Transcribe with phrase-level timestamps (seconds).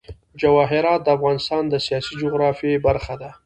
[0.41, 3.29] جواهرات د افغانستان د سیاسي جغرافیه برخه ده.